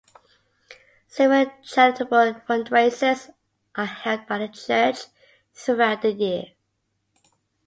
Several 1.07 1.51
charitable 1.61 2.33
fundraisers 2.49 3.31
are 3.75 3.85
held 3.85 4.25
by 4.25 4.39
the 4.39 4.47
church 4.47 4.97
throughout 5.53 6.01
the 6.01 6.11
year. 6.11 6.45